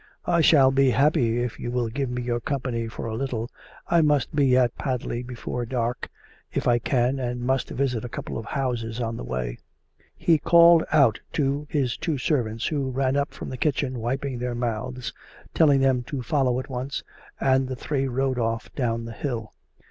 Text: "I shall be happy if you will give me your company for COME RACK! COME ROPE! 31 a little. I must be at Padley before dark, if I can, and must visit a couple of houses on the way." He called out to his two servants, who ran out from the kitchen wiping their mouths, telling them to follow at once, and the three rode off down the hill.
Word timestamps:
"I 0.25 0.41
shall 0.41 0.71
be 0.71 0.89
happy 0.89 1.43
if 1.43 1.59
you 1.59 1.69
will 1.69 1.87
give 1.87 2.09
me 2.09 2.23
your 2.23 2.39
company 2.39 2.87
for 2.87 3.03
COME 3.07 3.19
RACK! 3.19 3.19
COME 3.19 3.19
ROPE! 3.19 3.19
31 3.19 3.19
a 3.19 3.21
little. 3.23 3.49
I 3.87 4.01
must 4.01 4.35
be 4.35 4.57
at 4.57 4.75
Padley 4.75 5.21
before 5.21 5.63
dark, 5.63 6.09
if 6.51 6.67
I 6.67 6.79
can, 6.79 7.19
and 7.19 7.41
must 7.41 7.69
visit 7.69 8.03
a 8.03 8.09
couple 8.09 8.39
of 8.39 8.45
houses 8.45 8.99
on 8.99 9.15
the 9.15 9.23
way." 9.23 9.59
He 10.17 10.39
called 10.39 10.83
out 10.91 11.19
to 11.33 11.67
his 11.69 11.97
two 11.97 12.17
servants, 12.17 12.65
who 12.65 12.89
ran 12.89 13.15
out 13.15 13.29
from 13.31 13.49
the 13.49 13.57
kitchen 13.57 13.99
wiping 13.99 14.39
their 14.39 14.55
mouths, 14.55 15.13
telling 15.53 15.81
them 15.81 16.01
to 16.05 16.23
follow 16.23 16.59
at 16.59 16.67
once, 16.67 17.03
and 17.39 17.67
the 17.67 17.75
three 17.75 18.07
rode 18.07 18.39
off 18.39 18.73
down 18.73 19.05
the 19.05 19.11
hill. 19.13 19.53